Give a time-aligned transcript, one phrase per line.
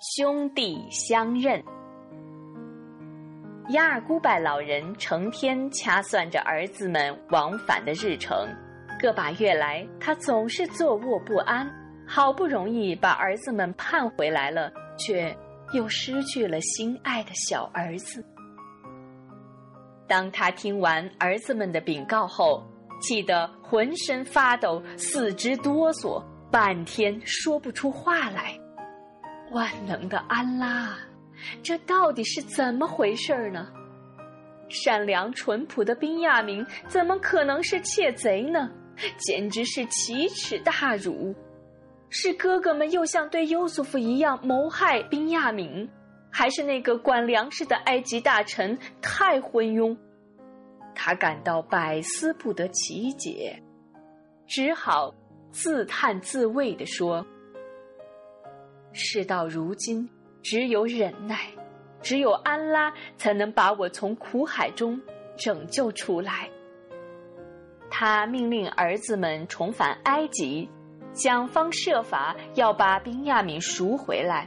[0.00, 1.62] 兄弟相认。
[3.70, 8.46] 亚尔古拜老人成天掐算着儿子们往返的日程，
[9.00, 11.70] 个把月来，他总是坐卧不安。
[12.06, 15.34] 好不容易把儿子们盼回来了，却
[15.72, 18.22] 又失去了心爱的小儿子。
[20.06, 22.62] 当他听完儿子们的禀告后，
[23.00, 28.54] 气得浑身发抖，四肢哆嗦，半天说不出话来。
[29.54, 30.98] 万能的安拉！
[31.62, 33.68] 这到底是怎么回事呢？
[34.68, 38.68] 善良淳朴的宾亚明怎么可能是窃贼呢？
[39.16, 41.32] 简直是奇耻大辱！
[42.10, 45.88] 是哥哥们又像对优素夫一样谋害宾亚明，
[46.30, 49.96] 还是那个管粮食的埃及大臣太昏庸？
[50.96, 53.60] 他感到百思不得其解，
[54.46, 55.14] 只好
[55.52, 57.24] 自叹自慰地说
[58.94, 60.08] ：“事到如今。”
[60.44, 61.38] 只有忍耐，
[62.02, 65.00] 只有安拉才能把我从苦海中
[65.38, 66.50] 拯救出来。
[67.90, 70.68] 他命令儿子们重返埃及，
[71.14, 74.46] 想方设法要把宾亚敏赎回来，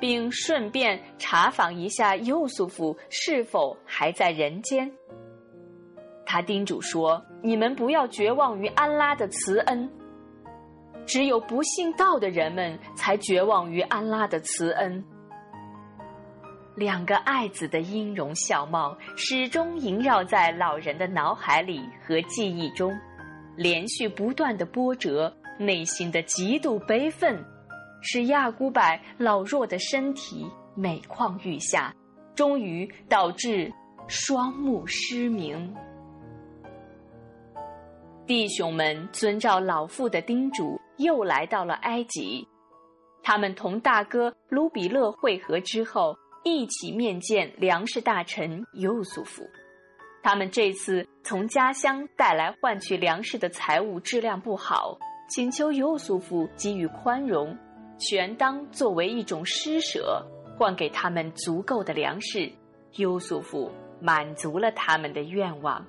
[0.00, 4.90] 并顺便查访一下幼素夫是否还在人间。
[6.24, 9.86] 他叮嘱说：“你们不要绝望于安拉的慈恩，
[11.06, 15.04] 只有不信道的人们才绝望于安拉的慈恩。”
[16.76, 22.92] 两个爱子的音容笑貌始终萦绕在老人的脑海里和记忆中，
[23.56, 27.40] 连续不断的波折，内心的极度悲愤，
[28.00, 28.82] 使亚古柏
[29.18, 31.94] 老弱的身体每况愈下，
[32.34, 33.72] 终于导致
[34.08, 35.72] 双目失明。
[38.26, 42.46] 弟兄们遵照老父的叮嘱，又来到了埃及。
[43.22, 46.16] 他们同大哥卢比勒会合之后。
[46.46, 49.42] 一起面见粮食大臣尤素夫，
[50.22, 54.98] 他们这次从家乡带来换取粮食的财物质量不好，
[55.30, 57.56] 请求尤素夫给予宽容，
[57.98, 60.22] 全当作为一种施舍，
[60.58, 62.52] 换给他们足够的粮食。
[62.96, 65.82] 尤素夫满足了他们的愿望。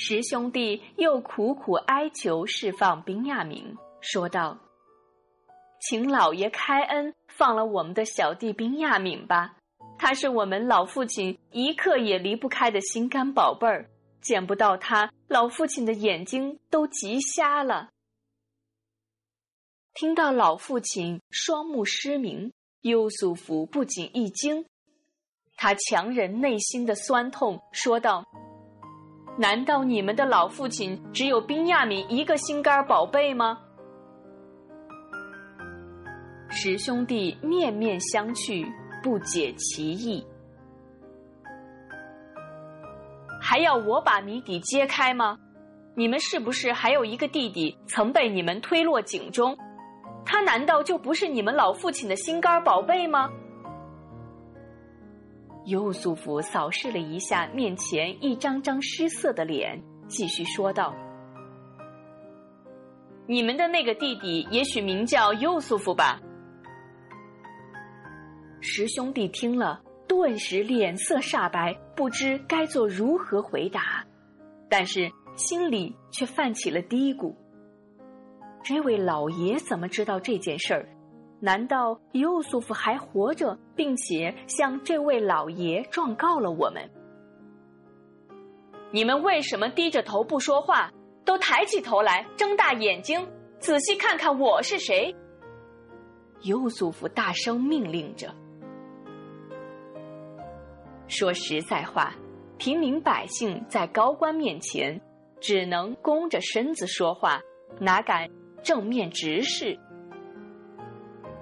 [0.00, 4.56] 十兄弟又苦苦哀求释放宾亚明，说道。
[5.80, 9.56] 请老爷开恩，放了我们的小弟宾亚敏吧。
[9.98, 17.88] 他是我们老父亲一刻也离不开的心肝宝贝儿，见不到他，老父亲的眼睛都急瞎了。
[19.94, 24.64] 听到老父亲双目失明，优素福不仅一惊，
[25.56, 28.24] 他强忍内心的酸痛，说道
[29.38, 33.58] ：“难道你们的老父亲只有宾亚敏一个心肝宝贝吗？”
[36.50, 38.66] 十兄弟面面相觑，
[39.02, 40.26] 不解其意。
[43.40, 45.38] 还要我把谜底揭开吗？
[45.94, 49.56] 你们是不是还有一个弟弟曾被你们推落井中？
[50.24, 53.30] 他难道就不是你们老父亲的心肝宝贝吗？
[55.64, 60.94] 尤素福扫视了一下面前一张张失色的脸，继续说道
[63.26, 66.20] ：“你们的那个弟弟也许名叫尤素福吧？”
[68.60, 74.04] 十兄弟听了，顿时脸色煞白，不知该做如何回答，
[74.68, 77.34] 但是心里却泛起了嘀咕：
[78.64, 80.88] 这位老爷怎么知道这件事儿？
[81.40, 86.90] 难道尤素夫还活着，并且向这位老爷状告了我们？
[88.90, 90.90] 你们为什么低着头不说话？
[91.24, 93.28] 都抬起头来，睁大眼睛，
[93.58, 95.14] 仔细看看我是谁！
[96.40, 98.34] 尤素夫大声命令着。
[101.06, 102.14] 说实在话，
[102.56, 104.98] 平民百姓在高官面前
[105.38, 107.40] 只能弓着身子说话，
[107.78, 108.28] 哪敢
[108.62, 109.78] 正面直视？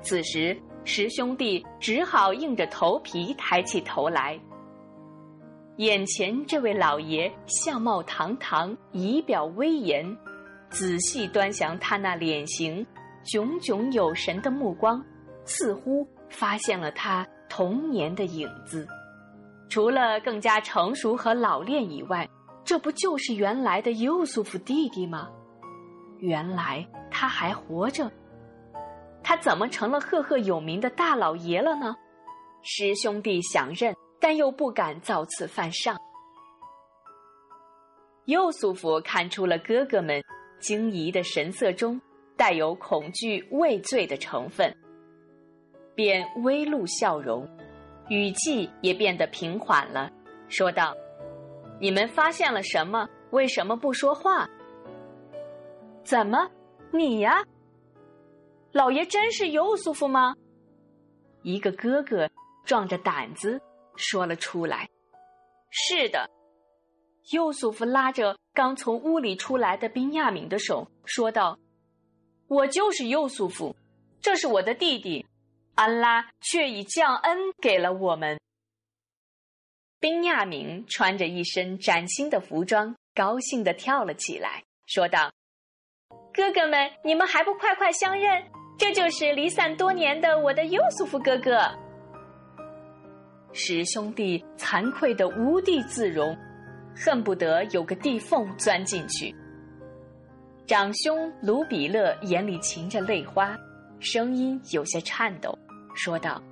[0.07, 4.39] 此时，十兄弟只好硬着头皮抬起头来。
[5.79, 10.17] 眼前这位老爷相貌堂堂，仪表威严，
[10.71, 12.87] 仔细端详他那脸型，
[13.25, 15.05] 炯炯有神的目光，
[15.45, 18.87] 似乎发现了他童年的影子。
[19.69, 22.29] 除了更加成熟和老练以外，
[22.65, 25.29] 这不就是原来的尤素夫弟弟吗？
[26.21, 28.09] 原来他还活着，
[29.29, 31.97] 他怎么成了赫赫有名的大老爷了呢？
[32.63, 35.97] 师兄弟想认，但又不敢造次犯上。
[38.27, 40.23] 尤素福看出了哥哥们
[40.61, 42.01] 惊疑的神色中
[42.37, 44.73] 带有恐惧、畏罪的成分，
[45.97, 47.49] 便微露笑容，
[48.09, 50.09] 语气也变得平缓了，
[50.49, 50.95] 说道
[51.83, 53.09] ：“你们发现了什么？
[53.31, 54.49] 为什么不说话？
[56.05, 56.49] 怎么，
[56.93, 57.43] 你呀？
[58.77, 60.35] 老爷真是尤素夫吗？”
[61.43, 62.29] 一个哥哥
[62.67, 63.59] 壮着胆子
[63.97, 64.87] 说了出来
[65.71, 66.29] ：“是的。”
[67.33, 71.59] 尤素夫拉着刚从屋里出来的宾亚敏的手，说道
[72.49, 73.75] ：“我就是尤素夫，
[74.21, 75.27] 这是我的弟弟，
[75.75, 78.39] 安拉却已降恩给了我们。”
[79.99, 85.33] 宾亚敏穿着一身崭新的服装，高兴地跳了起来，说道
[86.35, 88.47] ：“哥哥们，你们还不快快相认？
[88.79, 91.59] 这就是离散多年的我的尤素夫哥哥。”
[93.53, 96.37] 十兄弟惭愧得无地自容。
[96.99, 99.35] 恨不得有个地缝钻进去。
[100.67, 103.55] 长兄卢比勒眼里噙着泪花，
[104.01, 105.57] 声音有些颤抖，
[105.95, 106.43] 说道：“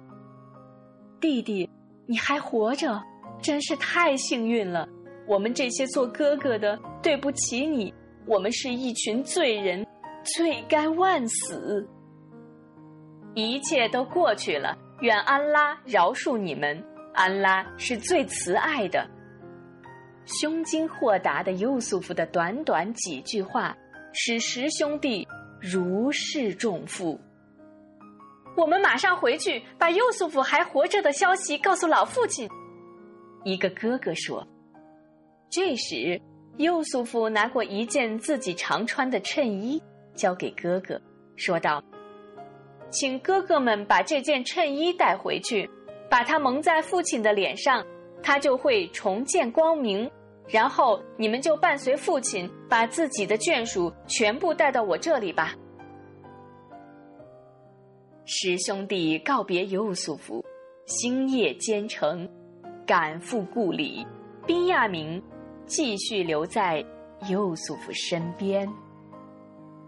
[1.18, 1.66] 弟弟，
[2.06, 3.02] 你还活着，
[3.40, 4.86] 真是太幸运了。
[5.26, 7.92] 我们这些做哥哥的对不起你，
[8.26, 9.82] 我们是一群罪人，
[10.36, 11.88] 罪该万死。
[13.34, 16.82] 一切都过去了，愿安拉饶恕你们。
[17.12, 19.08] 安拉是最慈爱的。”
[20.26, 23.76] 胸襟豁达的尤素夫的短短几句话，
[24.12, 25.26] 使十兄弟
[25.60, 27.20] 如释重负。
[28.56, 32.48] 我们马上回去，把尤素夫还活着的消息告诉老父亲。
[33.44, 34.46] 一个哥哥说。
[35.50, 36.20] 这时，
[36.56, 39.80] 尤素夫拿过一件自己常穿的衬衣，
[40.14, 41.00] 交给哥哥，
[41.36, 41.82] 说道
[42.94, 45.68] ：“请哥哥们把这件衬衣带回去，
[46.08, 47.84] 把它蒙在父亲的脸上。”
[48.26, 50.10] 他就会重见光明，
[50.48, 55.52] 然后你们就伴随父亲，把自己的眷属全部带到我这里吧。
[58.24, 60.42] 十兄弟告别尤素夫，
[60.86, 62.26] 星夜兼程，
[62.86, 64.06] 赶赴故里。
[64.46, 65.22] 宾亚明
[65.66, 66.82] 继续留在
[67.28, 68.66] 尤素夫身边。